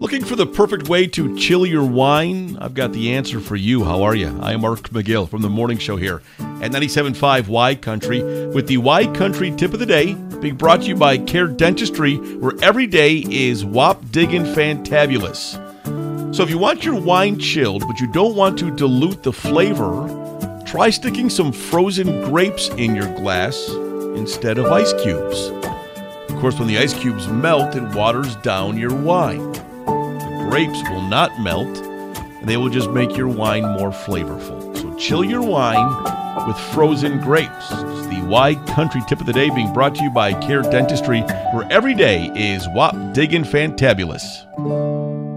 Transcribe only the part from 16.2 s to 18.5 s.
So if you want your wine chilled, but you don't